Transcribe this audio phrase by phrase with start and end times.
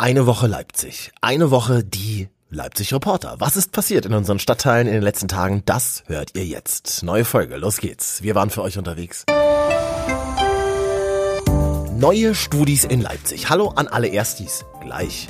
[0.00, 1.10] Eine Woche Leipzig.
[1.20, 3.34] Eine Woche die Leipzig Reporter.
[3.40, 5.64] Was ist passiert in unseren Stadtteilen in den letzten Tagen?
[5.66, 7.02] Das hört ihr jetzt.
[7.02, 8.22] Neue Folge, los geht's.
[8.22, 9.24] Wir waren für euch unterwegs.
[11.96, 13.50] Neue Studis in Leipzig.
[13.50, 14.64] Hallo an alle Erstis.
[14.80, 15.26] Gleich.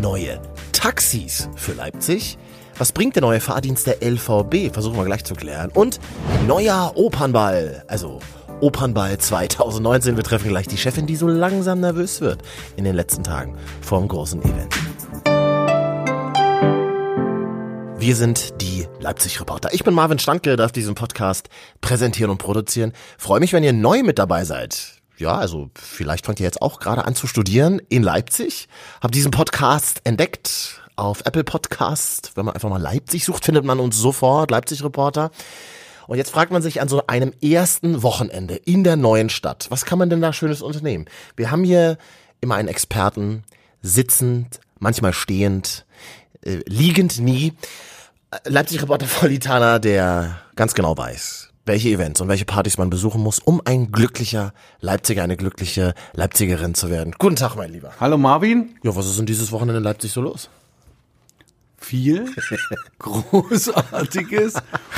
[0.00, 0.42] Neue
[0.72, 2.38] Taxis für Leipzig.
[2.76, 4.72] Was bringt der neue Fahrdienst der LVB?
[4.72, 5.70] Versuchen wir gleich zu klären.
[5.72, 6.00] Und
[6.48, 7.84] neuer Opernball.
[7.86, 8.18] Also
[8.60, 10.16] Opernball 2019.
[10.16, 12.42] Wir treffen gleich die Chefin, die so langsam nervös wird
[12.76, 14.74] in den letzten Tagen vorm großen Event.
[18.00, 19.72] Wir sind die Leipzig-Reporter.
[19.72, 21.48] Ich bin Marvin Stanke, darf diesen Podcast
[21.80, 22.92] präsentieren und produzieren.
[23.16, 25.00] Freue mich, wenn ihr neu mit dabei seid.
[25.18, 28.68] Ja, also vielleicht fangt ihr jetzt auch gerade an zu studieren in Leipzig.
[29.00, 32.32] Hab diesen Podcast entdeckt auf Apple Podcast.
[32.34, 35.30] Wenn man einfach mal Leipzig sucht, findet man uns sofort, Leipzig-Reporter.
[36.08, 39.84] Und jetzt fragt man sich an so einem ersten Wochenende in der neuen Stadt, was
[39.84, 41.04] kann man denn da Schönes unternehmen?
[41.36, 41.98] Wir haben hier
[42.40, 43.44] immer einen Experten,
[43.82, 45.84] sitzend, manchmal stehend,
[46.40, 47.52] äh, liegend nie.
[48.46, 53.60] Leipzig-Reporter Volitana, der ganz genau weiß, welche Events und welche Partys man besuchen muss, um
[53.66, 57.16] ein glücklicher Leipziger, eine glückliche Leipzigerin zu werden.
[57.18, 57.92] Guten Tag, mein Lieber.
[58.00, 58.78] Hallo Marvin.
[58.82, 60.48] Ja, was ist denn dieses Wochenende in Leipzig so los?
[61.88, 62.26] Viel
[62.98, 64.54] Großartiges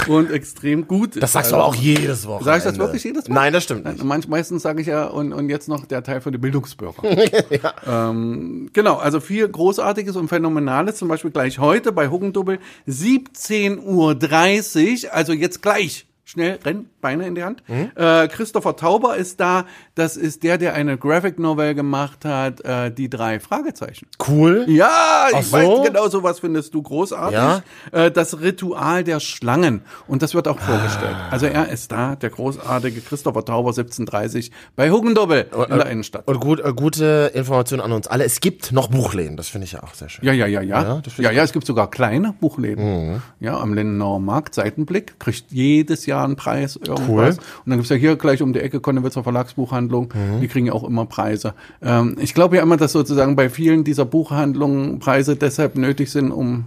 [0.09, 1.21] und extrem Gutes.
[1.21, 2.45] Das sagst du aber auch jedes Wochenende.
[2.45, 3.35] Sag ich das wirklich jedes Mal?
[3.37, 4.03] Nein, das stimmt nicht.
[4.03, 7.03] Manch, meistens sage ich ja, und, und jetzt noch der Teil für die Bildungsbürger.
[7.63, 8.11] ja.
[8.11, 15.15] ähm, genau, also viel Großartiges und Phänomenales, zum Beispiel gleich heute bei Hugendubbel, 17.30 Uhr,
[15.15, 17.63] also jetzt gleich schnell rennen, Beine in die Hand.
[17.69, 17.91] Mhm.
[17.95, 19.65] Äh, Christopher Tauber ist da.
[19.95, 24.07] Das ist der, der eine Graphic Novel gemacht hat, äh, die drei Fragezeichen.
[24.27, 24.65] Cool.
[24.69, 25.53] Ja, ich so.
[25.53, 27.35] weiß genau so was findest du großartig.
[27.35, 27.63] Ja?
[27.93, 29.83] Äh, das Ritual der Schlangen.
[30.07, 31.17] Und das wird auch vorgestellt.
[31.17, 31.29] Ah.
[31.31, 36.27] Also er ist da, der großartige Christopher Tauber 1730 bei Hugendobbel in der Innenstadt.
[36.27, 38.25] Und gut, äh, gute Information an uns alle.
[38.25, 39.37] Es gibt noch Buchläden.
[39.37, 40.25] Das finde ich ja auch sehr schön.
[40.25, 40.83] Ja, ja, ja, ja.
[40.83, 43.11] Ja, ja, ja, es gibt sogar kleine Buchläden.
[43.13, 43.23] Mhm.
[43.41, 47.37] Ja, am Lindenauer Markt, Seitenblick, kriegt jedes Jahr einen Preis irgendwas.
[47.37, 47.45] Cool.
[47.65, 50.13] Und dann gibt's ja hier gleich um die Ecke Konnewitzer Verlagsbuchhandlung.
[50.15, 50.41] Mhm.
[50.41, 51.55] Die kriegen ja auch immer Preise.
[51.83, 56.31] Ähm, ich glaube ja immer, dass sozusagen bei vielen dieser Buchhandlungen Preise deshalb nötig sind,
[56.31, 56.67] um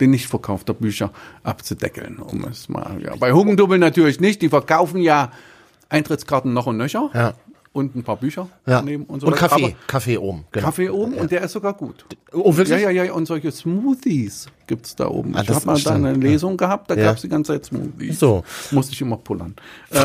[0.00, 1.10] den Nichtverkauf der Bücher
[1.42, 3.16] abzudeckeln, um es mal, ja.
[3.16, 4.42] Bei Hugendubbel natürlich nicht.
[4.42, 5.32] Die verkaufen ja
[5.88, 7.10] Eintrittskarten noch und nöcher.
[7.14, 7.34] Ja
[7.72, 8.82] und ein paar Bücher ja.
[8.82, 10.44] nehmen und so Und Kaffee, Kaffee oben.
[10.52, 10.66] Genau.
[10.66, 11.20] Kaffee oben ja.
[11.22, 12.04] und der ist sogar gut.
[12.32, 12.80] Oh, wirklich?
[12.80, 13.12] Ja, ja, ja.
[13.12, 15.34] Und solche Smoothies gibt's da oben.
[15.34, 17.06] Ah, ich habe mal da eine Lesung gehabt, da ja.
[17.06, 18.20] gab's die ganze Zeit Smoothies.
[18.20, 18.44] So.
[18.70, 19.56] Musste ich immer pullern.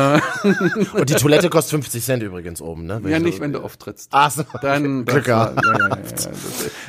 [0.94, 2.98] Und die Toilette kostet 50 Cent übrigens oben, ne?
[3.02, 4.08] Wenn ja, nicht, so, wenn du auftrittst.
[4.12, 4.42] Ach so.
[4.60, 5.60] Dann, Glück gehabt.
[5.64, 5.96] Ja, ja.
[5.96, 6.28] Das,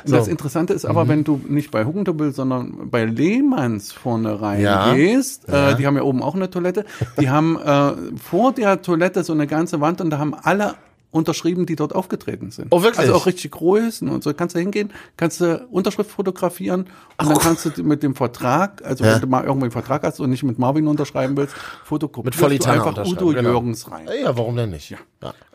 [0.05, 0.15] so.
[0.15, 1.09] das Interessante ist aber, mhm.
[1.09, 6.23] wenn du nicht bei Hugendubel, sondern bei Lehmanns vorne reingehst, äh, die haben ja oben
[6.23, 6.85] auch eine Toilette,
[7.19, 10.75] die haben äh, vor der Toilette so eine ganze Wand und da haben alle
[11.15, 12.67] unterschrieben, die dort aufgetreten sind.
[12.71, 12.99] Oh, wirklich?
[12.99, 14.33] Also auch richtig Größen und so.
[14.33, 18.83] Kannst du hingehen, kannst du Unterschrift fotografieren und Ach, dann kannst du mit dem Vertrag,
[18.83, 19.13] also ja.
[19.13, 21.55] wenn du mal irgendwie einen Vertrag hast und nicht mit Marvin unterschreiben willst,
[21.85, 23.51] fotokopierst mit du einfach Udo genau.
[23.51, 24.09] Jürgens rein.
[24.21, 24.89] Ja, warum denn nicht?
[24.89, 24.97] Ja.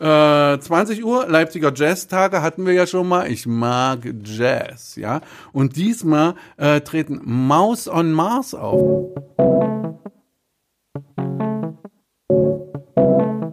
[0.01, 0.55] ja.
[0.55, 3.31] Äh, 20 Uhr, Leipziger Jazz-Tage hatten wir ja schon mal.
[3.31, 5.21] Ich mag Jazz, ja.
[5.53, 9.11] Und diesmal äh, treten Maus on Mars auf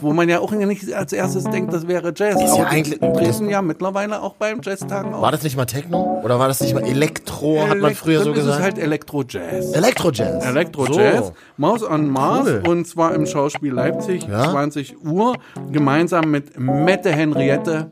[0.01, 2.41] wo man ja auch nicht als erstes denkt, das wäre Jazz.
[2.41, 5.21] Ist ja eigentlich treten ja mittlerweile auch beim Jazztagen auf.
[5.21, 8.23] War das nicht mal Techno oder war das nicht mal Elektro, Elekt hat man früher
[8.23, 8.49] so gesagt?
[8.49, 9.73] Das ist halt Elektro-Jazz.
[9.73, 10.45] Elektro-Jazz.
[10.45, 11.27] Elektro-Jazz.
[11.27, 11.33] So.
[11.57, 12.63] Maus an Mars cool.
[12.67, 14.51] und zwar im Schauspiel Leipzig, ja?
[14.51, 15.35] 20 Uhr,
[15.71, 17.91] gemeinsam mit Mette Henriette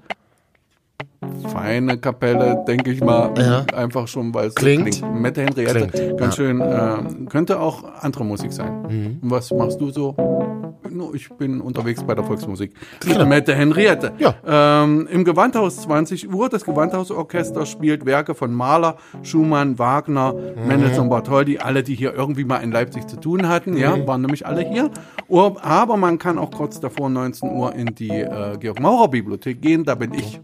[1.49, 3.33] feine Kapelle, denke ich mal.
[3.37, 3.65] Ja.
[3.75, 4.91] Einfach schon, weil es klingt.
[4.91, 5.21] klingt.
[5.21, 6.17] Mette Henriette, klingt.
[6.17, 6.43] ganz ja.
[6.43, 6.61] schön.
[6.61, 8.83] Äh, könnte auch andere Musik sein.
[8.89, 9.17] Mhm.
[9.21, 10.15] Was machst du so?
[11.13, 12.73] Ich bin unterwegs bei der Volksmusik.
[13.01, 13.25] Genau.
[13.25, 14.13] Mette Henriette.
[14.17, 14.35] Ja.
[14.83, 16.47] Ähm, Im Gewandhaus 20 Uhr.
[16.49, 20.67] Das Gewandhausorchester spielt Werke von Mahler, Schumann, Wagner, mhm.
[20.67, 21.57] Mendelssohn Bartholdy.
[21.57, 23.71] Alle, die hier irgendwie mal in Leipzig zu tun hatten.
[23.71, 23.77] Mhm.
[23.77, 24.89] Ja, waren nämlich alle hier.
[25.29, 29.83] Aber man kann auch kurz davor 19 Uhr in die äh, Georg-Maurer-Bibliothek gehen.
[29.83, 30.39] Da bin ich.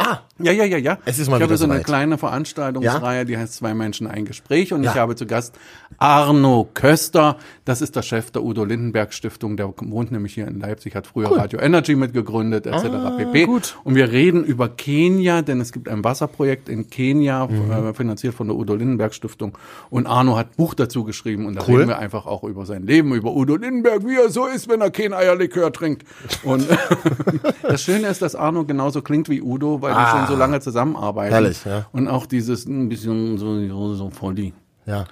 [0.00, 0.98] Ah, ja, ja, ja, ja.
[1.04, 1.84] Es ist mal ich habe so eine weit.
[1.84, 3.24] kleine Veranstaltungsreihe, ja?
[3.24, 4.92] die heißt Zwei Menschen ein Gespräch und ja.
[4.92, 5.58] ich habe zu Gast
[5.98, 7.36] Arno Köster.
[7.64, 9.56] Das ist der Chef der Udo Lindenberg Stiftung.
[9.56, 11.38] Der wohnt nämlich hier in Leipzig, hat früher cool.
[11.38, 12.84] Radio Energy mitgegründet, etc.
[12.84, 13.46] Ah, pp.
[13.46, 13.76] Gut.
[13.82, 17.88] Und wir reden über Kenia, denn es gibt ein Wasserprojekt in Kenia, mhm.
[17.88, 19.58] äh, finanziert von der Udo Lindenberg Stiftung.
[19.90, 21.78] Und Arno hat Buch dazu geschrieben und da cool.
[21.78, 24.80] reden wir einfach auch über sein Leben, über Udo Lindenberg, wie er so ist, wenn
[24.80, 26.06] er kein Eierlikör trinkt.
[26.44, 26.68] Und
[27.62, 30.04] das Schöne ist, dass Arno genauso klingt wie Udo, weil ah.
[30.04, 31.32] die schon so lange zusammenarbeiten.
[31.32, 31.86] Herrlich, ja.
[31.92, 34.52] Und auch dieses ein bisschen so, so, voll
[34.86, 35.04] Ja.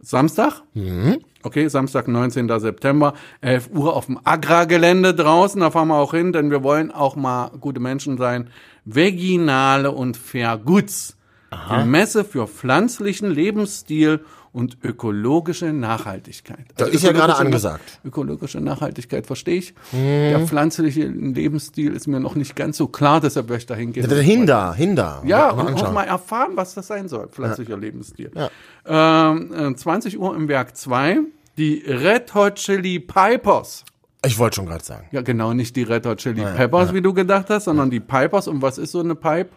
[0.00, 0.62] Samstag.
[0.74, 1.18] Mhm.
[1.42, 2.48] Okay, Samstag, 19.
[2.58, 5.60] September, 11 Uhr auf dem Agrargelände draußen.
[5.60, 8.50] Da fahren wir auch hin, denn wir wollen auch mal gute Menschen sein.
[8.84, 11.16] Veginale und Fair Goods.
[11.50, 11.82] Aha.
[11.82, 16.66] Die Messe für pflanzlichen Lebensstil und ökologische Nachhaltigkeit.
[16.76, 17.98] Also das ist ja gerade angesagt.
[18.04, 19.74] Ökologische Nachhaltigkeit verstehe ich.
[19.90, 19.98] Hm.
[20.00, 24.08] Der pflanzliche Lebensstil ist mir noch nicht ganz so klar, deshalb werde ich da hingehen.
[24.08, 25.22] Hinder, hinder.
[25.26, 27.78] Ja, und auch mal erfahren, was das sein soll, pflanzlicher ja.
[27.78, 28.30] Lebensstil.
[28.86, 29.32] Ja.
[29.32, 31.18] Ähm, 20 äh, Uhr im Werk 2,
[31.58, 33.84] die Red Hot Chili Pipers.
[34.24, 35.06] Ich wollte schon gerade sagen.
[35.10, 36.94] Ja, genau, nicht die Red Hot Chili Peppers, ja.
[36.94, 38.46] wie du gedacht hast, sondern die Pipers.
[38.46, 39.50] Und was ist so eine Pipe?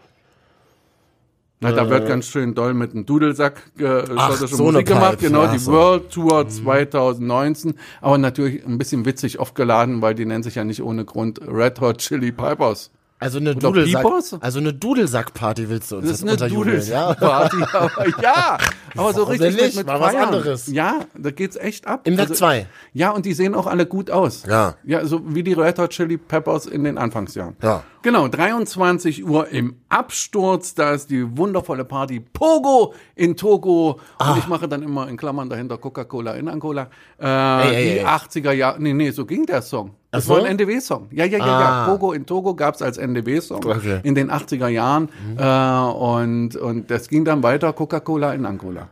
[1.60, 2.08] Na, da wird äh.
[2.08, 5.72] ganz schön doll mit einem Dudelsack äh, Ach, so Musik gemacht, genau, ja, die so.
[5.72, 6.50] World Tour mhm.
[6.50, 11.42] 2019, aber natürlich ein bisschen witzig aufgeladen, weil die nennen sich ja nicht ohne Grund
[11.42, 12.92] Red Hot Chili Pipers.
[13.20, 14.06] Also eine Dudelsack,
[14.42, 17.68] also eine Dudelsack-Party willst du uns das ist eine Dudelsack-Party, ja.
[17.74, 18.58] aber ja,
[18.96, 20.68] aber so richtig nicht, mit, mit mal was anderes.
[20.68, 22.02] Ja, da geht's echt ab.
[22.04, 22.58] Im Werk 2.
[22.58, 24.44] Also, ja, und die sehen auch alle gut aus.
[24.48, 24.76] Ja.
[24.84, 27.56] Ja, so wie die Red Hot Chili Peppers in den Anfangsjahren.
[27.64, 27.84] Ja.
[28.04, 34.00] Genau, 23 Uhr im Absturz, da ist die wundervolle Party Pogo in Togo.
[34.20, 34.34] Ah.
[34.34, 36.90] Und ich mache dann immer in Klammern dahinter Coca-Cola in Angola.
[37.20, 38.06] Äh, ey, ey, die ey.
[38.06, 39.96] 80er Jahre, nee, nee, so ging der Song.
[40.12, 40.34] Das so?
[40.34, 41.08] war ein NDW-Song.
[41.12, 41.62] Ja, ja, ja, ah.
[41.62, 41.86] ja.
[41.86, 44.00] Pogo in Togo gab's als NDW-Song okay.
[44.04, 45.10] in den 80er Jahren.
[45.28, 45.38] Mhm.
[45.38, 48.90] Äh, und, und das ging dann weiter, Coca-Cola in Angola.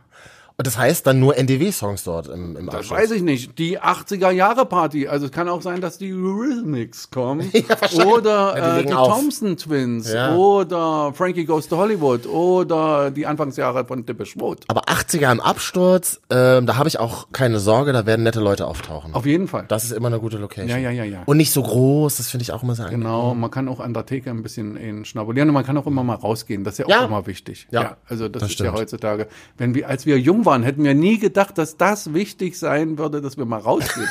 [0.58, 2.88] Und das heißt dann nur NDW-Songs dort im, im Abschluss?
[2.88, 3.58] Das weiß ich nicht.
[3.58, 5.06] Die 80er-Jahre-Party.
[5.06, 7.50] Also es kann auch sein, dass die Rhythmics kommen.
[7.90, 10.10] ja, oder ja, die, äh, die Thompson Twins.
[10.10, 10.34] Ja.
[10.34, 12.26] Oder Frankie Goes to Hollywood.
[12.26, 14.62] Oder die Anfangsjahre von Depeche Mode.
[14.68, 18.66] Aber 80er im Absturz, äh, da habe ich auch keine Sorge, da werden nette Leute
[18.66, 19.12] auftauchen.
[19.12, 19.66] Auf jeden Fall.
[19.68, 20.70] Das ist immer eine gute Location.
[20.70, 21.22] Ja, ja, ja, ja.
[21.26, 23.92] Und nicht so groß, das finde ich auch immer sehr Genau, man kann auch an
[23.92, 26.64] der Theke ein bisschen schnabulieren und man kann auch immer mal rausgehen.
[26.64, 27.68] Das ist ja auch immer wichtig.
[27.70, 27.98] Ja.
[28.08, 28.72] Also das, das ist stimmt.
[28.72, 29.28] ja heutzutage.
[29.58, 33.20] Wenn wir, als wir jung waren, hätten wir nie gedacht, dass das wichtig sein würde,
[33.20, 34.08] dass wir mal rausgehen.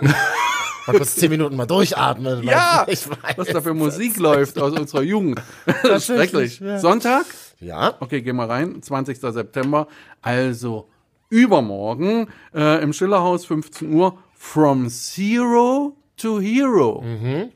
[0.00, 2.42] mal kurz zehn Minuten mal durchatmen.
[2.44, 5.42] Ja, ich weiß, was da für Musik läuft aus unserer Jugend.
[5.82, 6.60] Das ist schrecklich.
[6.60, 6.78] Ja.
[6.78, 7.26] Sonntag?
[7.60, 7.94] Ja.
[8.00, 8.80] Okay, gehen wir rein.
[8.80, 9.18] 20.
[9.18, 9.88] September.
[10.22, 10.88] Also
[11.28, 14.18] übermorgen äh, im Schillerhaus 15 Uhr.
[14.34, 17.02] From Zero to Hero.
[17.02, 17.50] Mhm.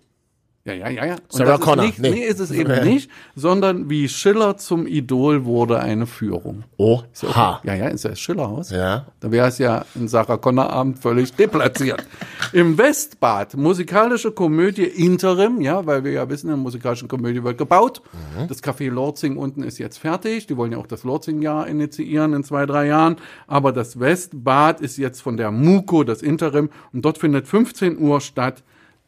[0.65, 1.15] Ja, ja, ja, ja.
[1.15, 1.87] Und Sarah Connor.
[1.87, 2.11] Nicht, nee.
[2.11, 6.63] nee, ist es eben nicht, sondern wie Schiller zum Idol wurde eine Führung.
[6.77, 7.03] Oh,
[7.35, 7.61] ha.
[7.65, 8.71] Ja, ja, ist ja das Schillerhaus.
[8.71, 9.07] Ja.
[9.19, 12.07] Da wäre es ja ein Sarah Connor Abend völlig deplatziert.
[12.53, 18.01] Im Westbad, musikalische Komödie Interim, ja, weil wir ja wissen, eine musikalische Komödie wird gebaut.
[18.13, 18.47] Mhm.
[18.47, 20.47] Das Café Lorzing unten ist jetzt fertig.
[20.47, 23.17] Die wollen ja auch das Lorzing-Jahr initiieren in zwei, drei Jahren.
[23.49, 26.71] Aber das Westbad ist jetzt von der Muko, das Interim.
[26.93, 28.63] Und dort findet 15 Uhr statt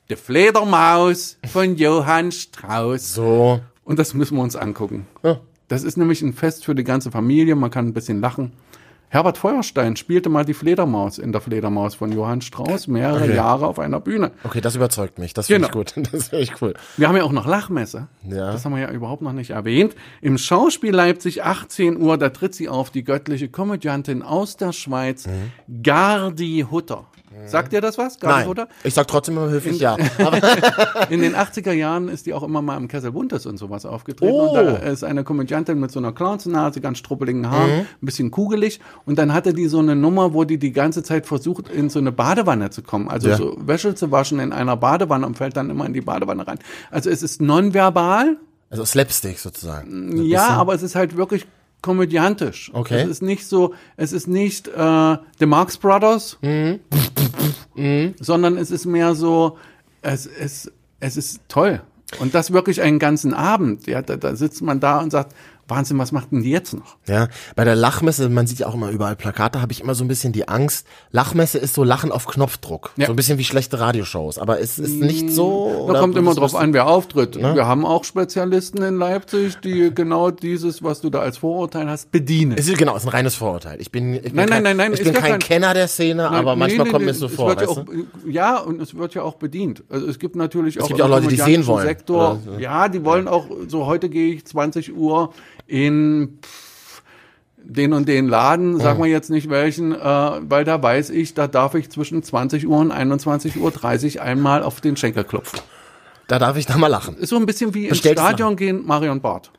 [0.08, 3.14] der Fledermaus von Johann Strauss.
[3.14, 3.60] So.
[3.84, 5.06] Und das müssen wir uns angucken.
[5.22, 5.40] Ja.
[5.68, 7.54] Das ist nämlich ein Fest für die ganze Familie.
[7.54, 8.52] Man kann ein bisschen lachen.
[9.08, 13.36] Herbert Feuerstein spielte mal die Fledermaus in der Fledermaus von Johann Strauss mehrere okay.
[13.36, 14.32] Jahre auf einer Bühne.
[14.42, 15.32] Okay, das überzeugt mich.
[15.32, 15.82] Das finde genau.
[15.82, 16.08] ich gut.
[16.12, 16.74] Das finde ich cool.
[16.96, 18.08] Wir haben ja auch noch Lachmesse.
[18.28, 18.50] Ja.
[18.50, 19.94] Das haben wir ja überhaupt noch nicht erwähnt.
[20.20, 25.28] Im Schauspiel Leipzig 18 Uhr, da tritt sie auf, die göttliche Komödiantin aus der Schweiz,
[25.28, 25.82] mhm.
[25.84, 27.06] Gardi Hutter.
[27.46, 28.18] Sagt dir das was?
[28.18, 28.48] Gar Nein.
[28.48, 28.68] Oder?
[28.84, 29.96] Ich sag trotzdem immer höflich ja.
[31.10, 34.32] in den 80er Jahren ist die auch immer mal im Kessel Buntes und sowas aufgetreten.
[34.32, 34.48] Oh.
[34.48, 37.80] Und da ist eine Komödiantin mit so einer Clownsnase, ganz struppeligen Haaren, mhm.
[37.80, 38.80] ein bisschen kugelig.
[39.04, 41.98] Und dann hatte die so eine Nummer, wo die die ganze Zeit versucht, in so
[41.98, 43.08] eine Badewanne zu kommen.
[43.08, 43.36] Also ja.
[43.36, 46.58] so Wäsche zu waschen in einer Badewanne und fällt dann immer in die Badewanne rein.
[46.90, 48.36] Also es ist nonverbal.
[48.70, 50.24] Also Slapstick sozusagen.
[50.24, 51.46] Ja, aber es ist halt wirklich
[51.84, 52.70] komödiantisch.
[52.72, 53.02] Okay.
[53.02, 56.80] Es ist nicht so, es ist nicht äh, The Marx Brothers, mhm.
[57.74, 58.14] mhm.
[58.18, 59.58] sondern es ist mehr so,
[60.00, 61.82] es, es, es ist toll.
[62.20, 63.86] Und das wirklich einen ganzen Abend.
[63.86, 65.34] Ja, da, da sitzt man da und sagt,
[65.68, 66.96] Wahnsinn, was macht denn die jetzt noch?
[67.06, 70.04] Ja, bei der Lachmesse, man sieht ja auch immer überall Plakate, habe ich immer so
[70.04, 70.86] ein bisschen die Angst.
[71.10, 72.92] Lachmesse ist so Lachen auf Knopfdruck.
[72.96, 73.06] Ja.
[73.06, 74.38] So ein bisschen wie schlechte Radioshows.
[74.38, 75.88] Aber es ist nicht so.
[75.90, 77.36] Da kommt immer drauf an, wer auftritt.
[77.36, 77.54] Ne?
[77.54, 82.10] Wir haben auch Spezialisten in Leipzig, die genau dieses, was du da als Vorurteil hast,
[82.10, 82.56] bedienen.
[82.58, 83.80] Es ist genau, es ist ein reines Vorurteil.
[83.80, 86.24] Ich bin, ich bin nein, kein, nein, nein, ich bin kein, kein Kenner der Szene,
[86.24, 87.58] nein, aber manchmal nee, kommt nee, mir so vor.
[87.60, 87.84] Ja, auch,
[88.26, 89.82] ja, und es wird ja auch bedient.
[89.88, 91.86] Also es gibt natürlich es auch, gibt auch Leute, die sehen wollen.
[91.86, 95.32] Sektor, ja, die wollen auch, so heute gehe ich 20 Uhr
[95.66, 96.38] in
[97.56, 101.46] den und den Laden, sagen wir jetzt nicht welchen, äh, weil da weiß ich, da
[101.46, 105.60] darf ich zwischen 20 Uhr und 21 Uhr 30 einmal auf den Schenkel klopfen.
[106.28, 107.16] Da darf ich da mal lachen.
[107.16, 108.56] Ist so ein bisschen wie ins Stadion machen.
[108.56, 109.50] gehen, Marion Barth.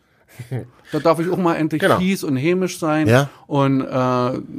[0.91, 1.97] Da darf ich auch mal endlich genau.
[1.97, 3.07] fies und hämisch sein.
[3.07, 3.29] Ja.
[3.47, 3.83] Und, äh,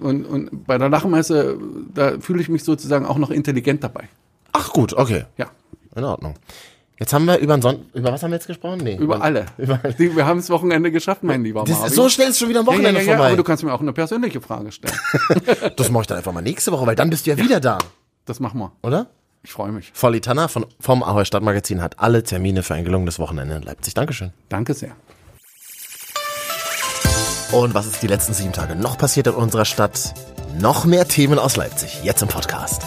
[0.01, 1.57] und, und bei der Lachmesse,
[1.95, 4.09] da fühle ich mich sozusagen auch noch intelligent dabei.
[4.53, 5.25] Ach gut, okay.
[5.39, 5.47] Ja.
[5.95, 6.35] In Ordnung.
[6.99, 8.81] Jetzt haben wir über, Son über was haben wir jetzt gesprochen?
[8.83, 9.47] Nee, über, über alle.
[9.59, 11.87] Über wir haben es Wochenende geschafft, mein lieber das Marvin.
[11.89, 13.27] Ist so schnell ist schon wieder ein Wochenende ja, ja, ja, vorbei.
[13.29, 14.95] Aber du kannst mir auch eine persönliche Frage stellen.
[15.77, 17.79] das mache ich dann einfach mal nächste Woche, weil dann bist du ja, wieder da.
[18.25, 18.73] Das machen wir.
[18.83, 19.09] Oder?
[19.43, 19.93] Ich freue mich.
[19.95, 23.93] Volli Tanner von, vom Ahoi Stadtmagazin hat alle Termine für ein gelungenes Wochenende in Leipzig.
[23.93, 24.33] Dankeschön.
[24.49, 24.97] Danke sehr.
[27.53, 30.15] Und was ist die letzten sieben Tage noch passiert in unserer Stadt?
[30.59, 32.83] Noch mehr Themen aus Leipzig, jetzt im Podcast.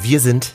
[0.00, 0.52] Wir sind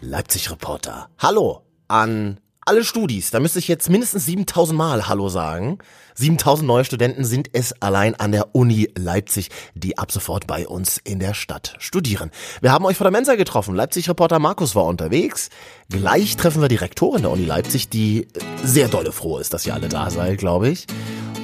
[0.00, 1.08] Leipzig-Reporter.
[1.18, 3.30] Hallo an alle Studis.
[3.30, 5.78] Da müsste ich jetzt mindestens 7000 Mal Hallo sagen.
[6.14, 10.98] 7000 neue Studenten sind es allein an der Uni Leipzig, die ab sofort bei uns
[10.98, 12.30] in der Stadt studieren.
[12.60, 13.74] Wir haben euch vor der Mensa getroffen.
[13.74, 15.48] Leipzig-Reporter Markus war unterwegs.
[15.88, 18.28] Gleich treffen wir die Rektorin der Uni Leipzig, die
[18.62, 20.86] sehr dolle froh ist, dass ihr alle da seid, glaube ich.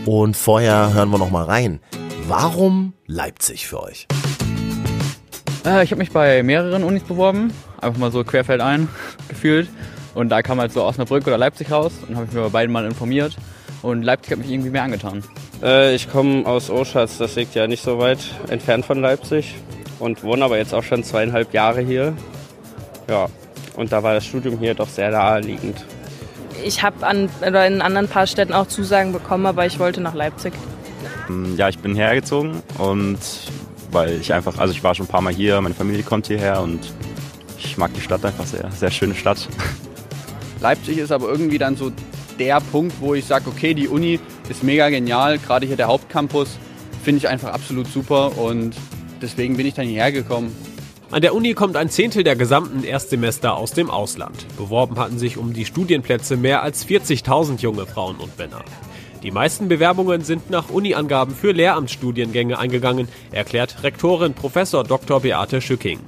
[0.04, 1.80] Und vorher hören wir noch mal rein.
[2.28, 4.06] Warum Leipzig für euch?
[5.64, 8.88] Äh, ich habe mich bei mehreren Unis beworben, einfach mal so querfeldein
[9.28, 9.68] gefühlt.
[10.14, 12.72] Und da kam halt so Osnabrück oder Leipzig raus und habe ich mir bei beiden
[12.72, 13.36] mal informiert.
[13.82, 15.24] Und Leipzig hat mich irgendwie mehr angetan.
[15.62, 19.56] Äh, ich komme aus Oschatz, das liegt ja nicht so weit entfernt von Leipzig.
[19.98, 22.14] Und wohne aber jetzt auch schon zweieinhalb Jahre hier.
[23.08, 23.28] Ja,
[23.76, 25.84] und da war das Studium hier doch sehr naheliegend.
[26.64, 30.14] Ich habe an, oder in anderen paar Städten auch Zusagen bekommen, aber ich wollte nach
[30.14, 30.52] Leipzig.
[31.56, 33.18] Ja, ich bin hergezogen und
[33.94, 36.60] weil ich einfach, also ich war schon ein paar Mal hier, meine Familie kommt hierher
[36.60, 36.80] und
[37.58, 39.48] ich mag die Stadt einfach sehr, sehr schöne Stadt.
[40.60, 41.92] Leipzig ist aber irgendwie dann so
[42.38, 46.58] der Punkt, wo ich sage, okay, die Uni ist mega genial, gerade hier der Hauptcampus
[47.02, 48.74] finde ich einfach absolut super und
[49.22, 50.54] deswegen bin ich dann hierher gekommen.
[51.10, 54.46] An der Uni kommt ein Zehntel der gesamten Erstsemester aus dem Ausland.
[54.56, 58.64] Beworben hatten sich um die Studienplätze mehr als 40.000 junge Frauen und Männer.
[59.24, 64.52] Die meisten Bewerbungen sind nach Uni-Angaben für Lehramtsstudiengänge eingegangen, erklärt Rektorin Prof.
[64.52, 65.20] Dr.
[65.20, 65.98] Beate Schücking.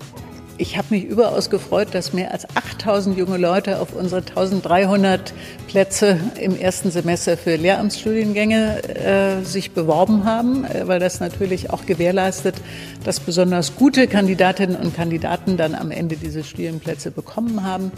[0.59, 5.33] Ich habe mich überaus gefreut, dass mehr als 8000 junge Leute auf unsere 1300
[5.67, 11.87] Plätze im ersten Semester für Lehramtsstudiengänge äh, sich beworben haben, äh, weil das natürlich auch
[11.87, 12.57] gewährleistet,
[13.05, 17.93] dass besonders gute Kandidatinnen und Kandidaten dann am Ende diese Studienplätze bekommen haben.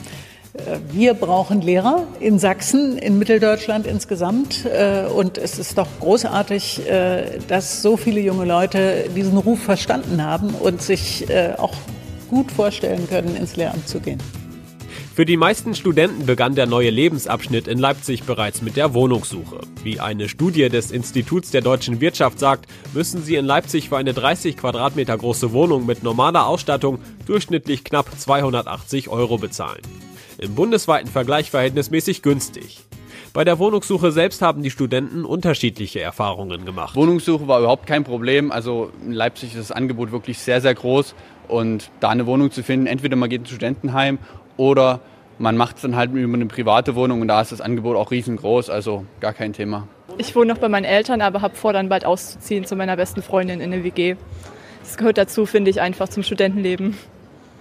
[0.55, 4.65] Äh, wir brauchen Lehrer in Sachsen, in Mitteldeutschland insgesamt.
[4.65, 10.25] Äh, und es ist doch großartig, äh, dass so viele junge Leute diesen Ruf verstanden
[10.25, 11.27] haben und sich
[11.59, 11.75] auch
[12.29, 14.19] gut vorstellen können, ins Lehramt zu gehen.
[15.15, 19.61] Für die meisten Studenten begann der neue Lebensabschnitt in Leipzig bereits mit der Wohnungssuche.
[19.83, 24.15] Wie eine Studie des Instituts der deutschen Wirtschaft sagt, müssen sie in Leipzig für eine
[24.15, 29.83] 30 Quadratmeter große Wohnung mit normaler Ausstattung durchschnittlich knapp 280 Euro bezahlen
[30.39, 32.85] im bundesweiten Vergleich verhältnismäßig günstig.
[33.35, 36.97] Bei der Wohnungssuche selbst haben die Studenten unterschiedliche Erfahrungen gemacht.
[36.97, 38.51] Wohnungssuche war überhaupt kein Problem.
[38.51, 41.15] Also in Leipzig ist das Angebot wirklich sehr, sehr groß.
[41.47, 44.19] Und da eine Wohnung zu finden, entweder man geht ins Studentenheim
[44.57, 45.01] oder
[45.39, 48.11] man macht es dann halt über eine private Wohnung und da ist das Angebot auch
[48.11, 49.87] riesengroß, also gar kein Thema.
[50.19, 53.23] Ich wohne noch bei meinen Eltern, aber habe vor, dann bald auszuziehen zu meiner besten
[53.23, 54.17] Freundin in eine WG.
[54.83, 56.97] Das gehört dazu, finde ich, einfach zum Studentenleben.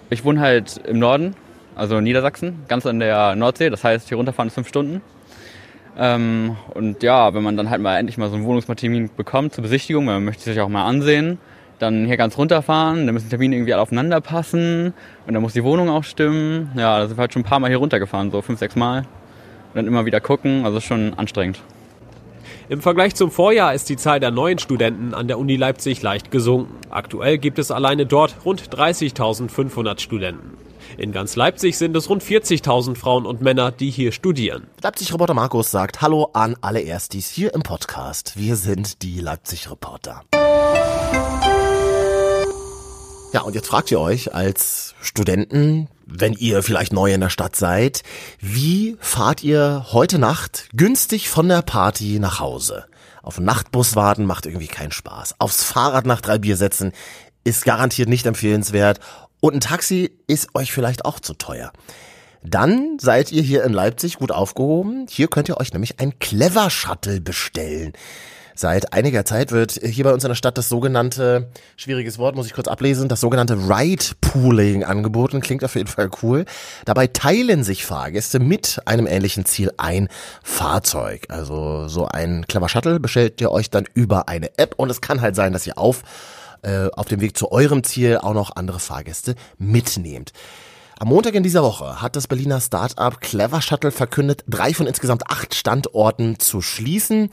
[0.10, 1.36] Ich wohne halt im Norden
[1.78, 3.70] also Niedersachsen, ganz an der Nordsee.
[3.70, 5.02] Das heißt, hier runterfahren ist fünf Stunden.
[5.98, 9.64] Ähm, und ja, wenn man dann halt mal endlich mal so einen Wohnungstermin bekommt zur
[9.64, 11.40] Besichtigung, man möchte sich auch mal ansehen,
[11.80, 14.94] dann hier ganz runterfahren, dann müssen Termine irgendwie alle aufeinander passen
[15.26, 16.72] und dann muss die Wohnung auch stimmen.
[16.76, 19.00] Ja, da sind wir halt schon ein paar Mal hier runtergefahren, so fünf, sechs Mal.
[19.00, 21.62] Und dann immer wieder gucken, also schon anstrengend.
[22.70, 26.32] Im Vergleich zum Vorjahr ist die Zahl der neuen Studenten an der Uni Leipzig leicht
[26.32, 26.76] gesunken.
[26.90, 30.67] Aktuell gibt es alleine dort rund 30.500 Studenten.
[30.98, 34.67] In ganz Leipzig sind es rund 40.000 Frauen und Männer, die hier studieren.
[34.82, 38.34] Leipzig-Reporter Markus sagt Hallo an alle Erstis hier im Podcast.
[38.36, 40.24] Wir sind die Leipzig-Reporter.
[43.34, 47.56] Ja, und jetzt fragt ihr euch als Studenten, wenn ihr vielleicht neu in der Stadt
[47.56, 48.03] seid,
[48.39, 52.86] wie fahrt ihr heute Nacht günstig von der Party nach Hause?
[53.22, 55.36] Auf Nachtbus warten macht irgendwie keinen Spaß.
[55.39, 56.94] Aufs Fahrrad nach drei Bier setzen
[57.44, 59.00] ist garantiert nicht empfehlenswert
[59.39, 61.72] und ein Taxi ist euch vielleicht auch zu teuer.
[62.44, 65.08] Dann seid ihr hier in Leipzig gut aufgehoben.
[65.10, 67.94] Hier könnt ihr euch nämlich ein Clever Shuttle bestellen.
[68.60, 72.48] Seit einiger Zeit wird hier bei uns in der Stadt das sogenannte, schwieriges Wort, muss
[72.48, 75.41] ich kurz ablesen, das sogenannte Ride Pooling angeboten.
[75.41, 76.46] Klingt auf jeden Fall cool.
[76.84, 80.08] Dabei teilen sich Fahrgäste mit einem ähnlichen Ziel ein
[80.41, 81.27] Fahrzeug.
[81.29, 85.22] Also so ein Clever Shuttle bestellt ihr euch dann über eine App und es kann
[85.22, 86.01] halt sein, dass ihr auf
[86.68, 90.34] äh, auf dem Weg zu eurem Ziel auch noch andere Fahrgäste mitnehmt.
[91.00, 95.30] Am Montag in dieser Woche hat das Berliner Startup Clever Shuttle verkündet, drei von insgesamt
[95.30, 97.30] acht Standorten zu schließen.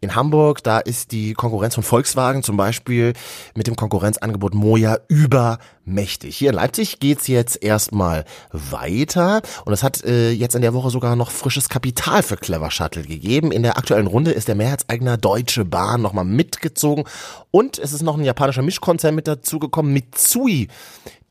[0.00, 3.14] In Hamburg, da ist die Konkurrenz von Volkswagen zum Beispiel
[3.54, 6.36] mit dem Konkurrenzangebot Moja übermächtig.
[6.36, 10.90] Hier in Leipzig geht's jetzt erstmal weiter und es hat äh, jetzt in der Woche
[10.90, 13.52] sogar noch frisches Kapital für Clever Shuttle gegeben.
[13.52, 17.04] In der aktuellen Runde ist der Mehrheitseigner Deutsche Bahn nochmal mitgezogen
[17.50, 20.68] und es ist noch ein japanischer Mischkonzern mit dazugekommen, Mitsui.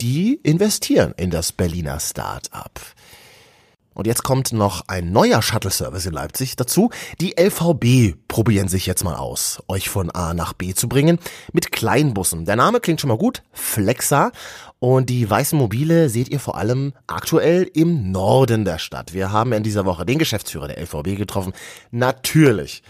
[0.01, 2.81] Die investieren in das Berliner Start-up.
[3.95, 6.91] Und jetzt kommt noch ein neuer Shuttle-Service in Leipzig dazu.
[7.21, 11.17] Die LVB probieren sich jetzt mal aus, euch von A nach B zu bringen
[11.53, 12.43] mit Kleinbussen.
[12.43, 14.31] Der Name klingt schon mal gut, Flexa.
[14.79, 19.13] Und die weißen Mobile seht ihr vor allem aktuell im Norden der Stadt.
[19.13, 21.53] Wir haben in dieser Woche den Geschäftsführer der LVB getroffen.
[21.89, 22.83] Natürlich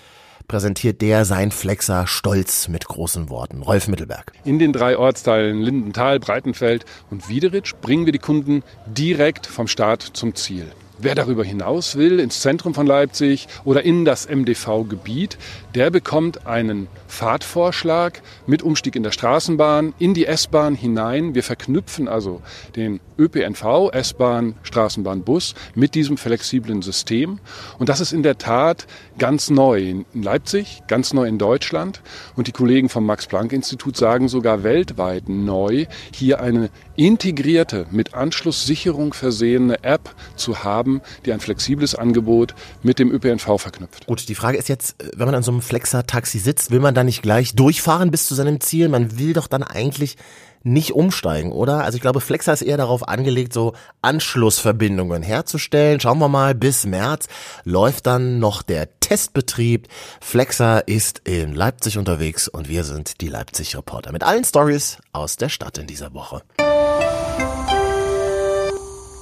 [0.47, 3.61] präsentiert der sein Flexer stolz mit großen Worten.
[3.61, 4.31] Rolf Mittelberg.
[4.43, 10.01] In den drei Ortsteilen Lindenthal, Breitenfeld und Wiederitsch bringen wir die Kunden direkt vom Start
[10.01, 10.65] zum Ziel.
[10.97, 15.37] Wer darüber hinaus will, ins Zentrum von Leipzig oder in das MDV-Gebiet,
[15.75, 21.35] der bekommt einen Fahrtvorschlag mit Umstieg in der Straßenbahn, in die S-Bahn hinein.
[21.35, 22.41] Wir verknüpfen also
[22.77, 27.39] den ÖPNV, S-Bahn, Straßenbahn, Bus mit diesem flexiblen System.
[27.77, 28.87] Und das ist in der Tat
[29.17, 32.01] ganz neu in Leipzig, ganz neu in Deutschland.
[32.37, 39.83] Und die Kollegen vom Max-Planck-Institut sagen sogar weltweit neu, hier eine integrierte, mit Anschlusssicherung versehene
[39.83, 44.05] App zu haben, die ein flexibles Angebot mit dem ÖPNV verknüpft.
[44.07, 47.03] Gut, die Frage ist jetzt, wenn man an so einem Flexer-Taxi sitzt, will man da
[47.03, 48.89] nicht gleich durchfahren bis zu seinem Ziel?
[48.89, 50.17] Man will doch dann eigentlich
[50.65, 51.83] nicht umsteigen, oder?
[51.83, 55.99] Also ich glaube, Flexer ist eher darauf angelegt, so Anschlussverbindungen herzustellen.
[55.99, 57.27] Schauen wir mal, bis März
[57.63, 59.87] läuft dann noch der Testbetrieb.
[60.19, 65.37] Flexer ist in Leipzig unterwegs und wir sind die Leipzig Reporter mit allen Stories aus
[65.37, 66.41] der Stadt in dieser Woche.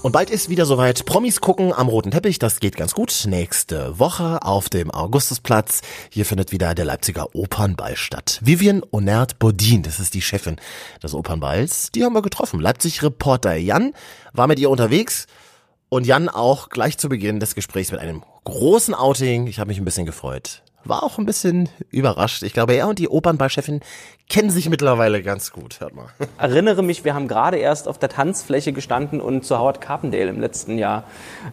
[0.04, 1.06] Und bald ist wieder soweit.
[1.06, 3.24] Promis gucken am roten Teppich, das geht ganz gut.
[3.26, 5.80] Nächste Woche auf dem Augustusplatz.
[6.10, 8.42] Hier findet wieder der Leipziger Opernball statt.
[8.44, 10.58] Vivian Onert Bodin, das ist die Chefin
[11.02, 12.60] des Opernballs, die haben wir getroffen.
[12.60, 13.94] Leipzig-Reporter Jan
[14.34, 15.26] war mit ihr unterwegs.
[15.88, 19.48] Und Jan auch gleich zu Beginn des Gesprächs mit einem großen Outing.
[19.48, 22.44] Ich habe mich ein bisschen gefreut war auch ein bisschen überrascht.
[22.44, 23.82] Ich glaube, er und die Opernballchefin
[24.30, 25.80] kennen sich mittlerweile ganz gut.
[25.80, 26.08] Hört mal.
[26.38, 30.40] Erinnere mich, wir haben gerade erst auf der Tanzfläche gestanden und zu Howard Carpendale im
[30.40, 31.04] letzten Jahr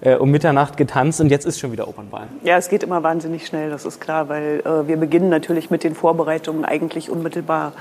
[0.00, 2.28] äh, um Mitternacht getanzt und jetzt ist schon wieder Opernball.
[2.42, 5.84] Ja, es geht immer wahnsinnig schnell, das ist klar, weil äh, wir beginnen natürlich mit
[5.84, 7.72] den Vorbereitungen eigentlich unmittelbar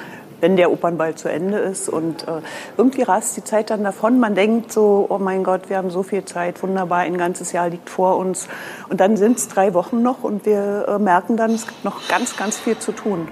[0.42, 1.90] wenn der Opernball zu Ende ist.
[1.90, 2.42] Und äh,
[2.78, 4.20] irgendwie rast die Zeit dann davon.
[4.20, 7.70] Man denkt so, oh mein Gott, wir haben so viel Zeit, wunderbar, ein ganzes Jahr
[7.70, 8.48] liegt vor uns.
[8.90, 12.08] Und dann sind es drei Wochen noch und wir äh, merken dann, es gibt noch
[12.08, 13.28] ganz, ganz viel zu tun.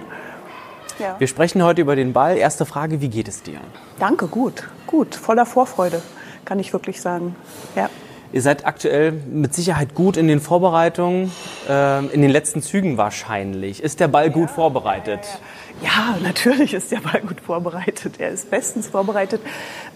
[0.99, 1.15] Ja.
[1.19, 2.37] Wir sprechen heute über den Ball.
[2.37, 3.59] Erste Frage, wie geht es dir?
[3.99, 6.01] Danke, gut, gut, voller Vorfreude,
[6.43, 7.35] kann ich wirklich sagen.
[7.75, 7.89] Ja.
[8.33, 11.31] Ihr seid aktuell mit Sicherheit gut in den Vorbereitungen,
[11.69, 13.81] äh, in den letzten Zügen wahrscheinlich.
[13.81, 15.21] Ist der Ball gut vorbereitet?
[15.23, 15.39] Ja,
[15.81, 18.15] ja, natürlich ist der Ball gut vorbereitet.
[18.19, 19.41] Er ist bestens vorbereitet.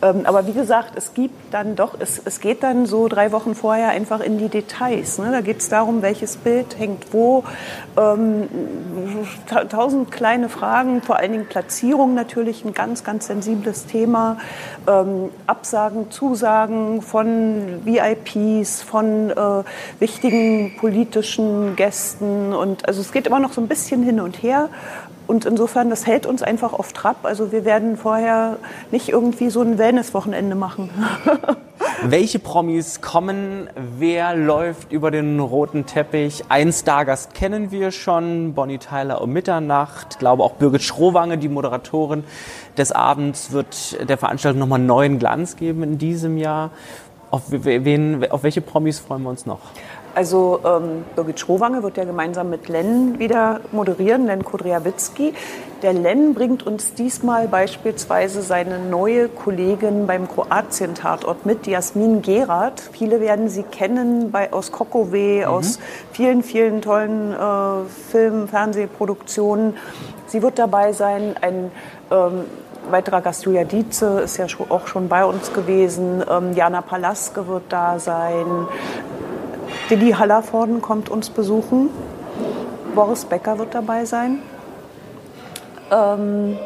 [0.01, 3.55] Ähm, aber wie gesagt, es gibt dann doch, es, es geht dann so drei Wochen
[3.55, 5.17] vorher einfach in die Details.
[5.17, 5.31] Ne?
[5.31, 7.43] Da geht es darum, welches Bild hängt wo.
[7.97, 8.47] Ähm,
[9.69, 14.37] tausend kleine Fragen, vor allen Dingen Platzierung natürlich ein ganz, ganz sensibles Thema.
[14.87, 19.63] Ähm, Absagen, Zusagen von VIPs, von äh,
[19.99, 22.53] wichtigen politischen Gästen.
[22.53, 24.69] Und also es geht immer noch so ein bisschen hin und her.
[25.31, 27.23] Und insofern, das hält uns einfach auf Trab.
[27.23, 28.57] Also wir werden vorher
[28.91, 30.89] nicht irgendwie so ein Wellness-Wochenende machen.
[32.03, 33.69] Welche Promis kommen?
[33.97, 36.43] Wer läuft über den roten Teppich?
[36.49, 40.07] Ein Stargast kennen wir schon, Bonnie Tyler um Mitternacht.
[40.11, 42.25] Ich glaube auch Birgit Schrowange, die Moderatorin
[42.77, 46.71] des Abends, wird der Veranstaltung nochmal einen neuen Glanz geben in diesem Jahr.
[47.29, 49.59] Auf, wen, auf welche Promis freuen wir uns noch?
[50.13, 55.34] Also ähm, Birgit Schrowange wird ja gemeinsam mit Len wieder moderieren, Len Kudriawitzki.
[55.82, 62.82] Der Len bringt uns diesmal beispielsweise seine neue Kollegin beim Kroatien-Tatort mit, Jasmin Gerard.
[62.91, 65.43] Viele werden sie kennen bei, aus Kokove, mhm.
[65.45, 65.80] aus
[66.12, 69.76] vielen, vielen tollen äh, Film-, Fernsehproduktionen.
[70.28, 71.36] Sie wird dabei sein.
[71.41, 71.71] Ein
[72.12, 72.45] ähm,
[72.89, 76.24] weiterer Gast, Julia Dietze, ist ja auch schon bei uns gewesen.
[76.30, 78.67] Ähm, Jana Palaske wird da sein.
[79.91, 81.89] Didi Hallervorden kommt uns besuchen.
[82.95, 84.39] Boris Becker wird dabei sein.
[85.91, 86.58] Ähm,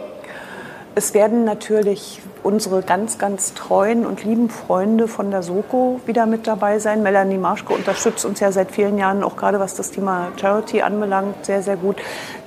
[0.94, 6.46] es werden natürlich unsere ganz, ganz treuen und lieben Freunde von der Soko wieder mit
[6.46, 7.02] dabei sein.
[7.02, 11.48] Melanie Marschke unterstützt uns ja seit vielen Jahren auch gerade was das Thema Charity anbelangt,
[11.48, 11.96] sehr, sehr gut.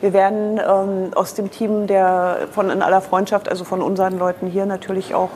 [0.00, 4.46] Wir werden ähm, aus dem Team der von In aller Freundschaft, also von unseren Leuten
[4.46, 5.30] hier natürlich auch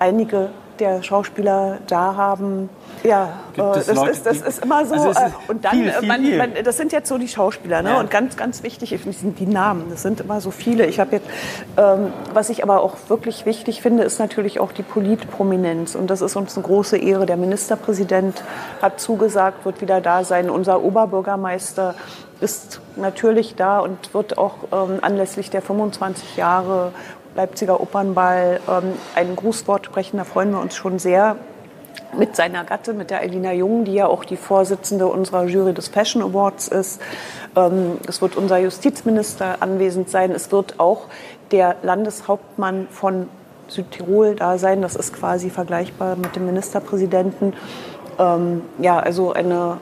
[0.00, 0.48] einige
[0.80, 2.68] der Schauspieler da haben.
[3.02, 4.94] Ja, äh, das, Leute, ist, das ist immer so.
[4.94, 7.82] Also ist äh, und dann, viel, viel, man, man, das sind jetzt so die Schauspieler,
[7.82, 7.90] ne?
[7.90, 8.00] Ja.
[8.00, 9.86] Und ganz, ganz wichtig sind die Namen.
[9.90, 10.86] Das sind immer so viele.
[10.86, 11.28] Ich habe jetzt,
[11.76, 15.94] ähm, was ich aber auch wirklich wichtig finde, ist natürlich auch die Politprominenz.
[15.94, 17.26] Und das ist uns eine große Ehre.
[17.26, 18.42] Der Ministerpräsident
[18.82, 20.50] hat zugesagt, wird wieder da sein.
[20.50, 21.94] Unser Oberbürgermeister
[22.40, 26.92] ist natürlich da und wird auch ähm, anlässlich der 25 Jahre
[27.34, 30.16] Leipziger Opernball ähm, ein Grußwort sprechen.
[30.16, 31.36] Da freuen wir uns schon sehr.
[32.16, 35.88] Mit seiner Gattin, mit der Elina Jung, die ja auch die Vorsitzende unserer Jury des
[35.88, 37.00] Fashion Awards ist.
[37.56, 40.32] Ähm, es wird unser Justizminister anwesend sein.
[40.32, 41.06] Es wird auch
[41.52, 43.28] der Landeshauptmann von
[43.68, 44.82] Südtirol da sein.
[44.82, 47.54] Das ist quasi vergleichbar mit dem Ministerpräsidenten.
[48.18, 49.78] Ähm, ja, also eine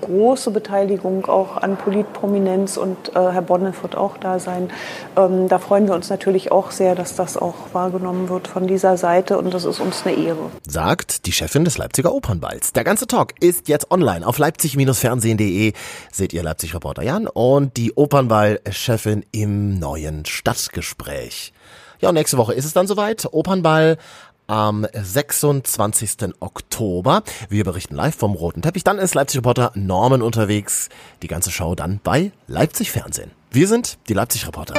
[0.00, 4.70] große Beteiligung auch an Politprominenz und äh, Herr Bonneff wird auch da sein.
[5.16, 8.96] Ähm, da freuen wir uns natürlich auch sehr, dass das auch wahrgenommen wird von dieser
[8.96, 10.50] Seite und das ist uns eine Ehre.
[10.66, 12.72] Sagt die Chefin des Leipziger Opernballs.
[12.72, 15.72] Der ganze Talk ist jetzt online auf leipzig-fernsehen.de.
[16.12, 21.52] Seht ihr Leipzig-Reporter Jan und die Opernball-Chefin im neuen Stadtgespräch.
[22.00, 23.26] Ja, und nächste Woche ist es dann soweit.
[23.32, 23.98] Opernball
[24.48, 26.34] am 26.
[26.40, 27.22] Oktober.
[27.48, 28.82] Wir berichten live vom Roten Teppich.
[28.82, 30.88] Dann ist Leipzig Reporter Norman unterwegs.
[31.22, 33.30] Die ganze Show dann bei Leipzig Fernsehen.
[33.50, 34.74] Wir sind die Leipzig Reporter.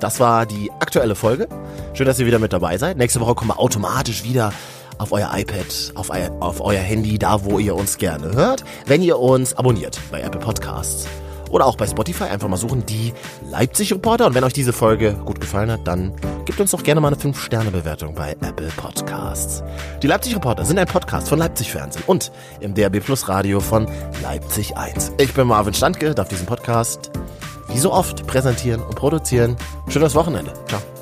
[0.00, 1.48] Das war die aktuelle Folge.
[1.94, 2.96] Schön, dass ihr wieder mit dabei seid.
[2.96, 4.52] Nächste Woche kommen wir automatisch wieder
[4.98, 9.02] auf euer iPad, auf, euer, auf euer Handy, da wo ihr uns gerne hört, wenn
[9.02, 11.06] ihr uns abonniert bei Apple Podcasts
[11.50, 13.12] oder auch bei Spotify einfach mal suchen, die
[13.50, 14.26] Leipzig Reporter.
[14.26, 16.12] Und wenn euch diese Folge gut gefallen hat, dann
[16.44, 19.62] gebt uns doch gerne mal eine 5-Sterne-Bewertung bei Apple Podcasts.
[20.02, 23.86] Die Leipzig Reporter sind ein Podcast von Leipzig Fernsehen und im DRB Plus Radio von
[24.22, 25.12] Leipzig 1.
[25.18, 27.10] Ich bin Marvin Standke, darf diesen Podcast
[27.68, 29.56] wie so oft präsentieren und produzieren.
[29.88, 30.52] Schönes Wochenende.
[30.68, 30.95] Ciao.